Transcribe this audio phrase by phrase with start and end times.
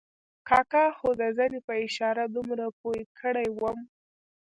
[0.47, 3.79] کاکا خو د زنې په اشاره دومره پوه کړی وم.